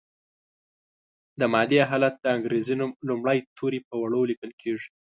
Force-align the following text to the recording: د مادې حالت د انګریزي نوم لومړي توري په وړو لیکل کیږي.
د 1.39 1.41
مادې 1.53 1.79
حالت 1.89 2.15
د 2.19 2.25
انګریزي 2.35 2.75
نوم 2.81 2.91
لومړي 3.09 3.39
توري 3.57 3.79
په 3.89 3.95
وړو 4.01 4.27
لیکل 4.31 4.51
کیږي. 4.61 4.89